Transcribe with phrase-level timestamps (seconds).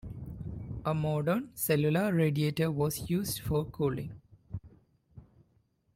[0.83, 4.19] A modern cellular radiator was used for cooling.